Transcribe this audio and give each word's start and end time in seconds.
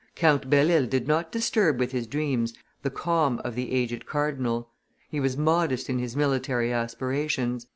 Count 0.15 0.49
Belle 0.49 0.71
Isle 0.71 0.87
did 0.87 1.07
not 1.07 1.31
disturb 1.31 1.77
with 1.77 1.91
his 1.91 2.07
dreams 2.07 2.55
the 2.81 2.89
calm 2.89 3.39
of 3.45 3.53
the 3.53 3.71
aged 3.71 4.07
cardinal; 4.07 4.71
he 5.11 5.19
was 5.19 5.37
modest 5.37 5.91
in 5.91 5.99
his 5.99 6.15
military 6.15 6.73
aspirations. 6.73 7.67